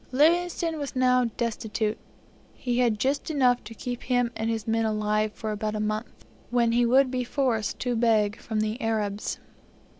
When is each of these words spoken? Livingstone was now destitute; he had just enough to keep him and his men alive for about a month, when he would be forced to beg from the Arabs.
Livingstone 0.11 0.79
was 0.79 0.95
now 0.95 1.25
destitute; 1.37 1.99
he 2.55 2.79
had 2.79 2.97
just 2.97 3.29
enough 3.29 3.63
to 3.63 3.75
keep 3.75 4.01
him 4.01 4.31
and 4.35 4.49
his 4.49 4.67
men 4.67 4.83
alive 4.83 5.31
for 5.31 5.51
about 5.51 5.75
a 5.75 5.79
month, 5.79 6.25
when 6.49 6.71
he 6.71 6.87
would 6.87 7.11
be 7.11 7.23
forced 7.23 7.77
to 7.77 7.95
beg 7.95 8.35
from 8.39 8.61
the 8.61 8.81
Arabs. 8.81 9.37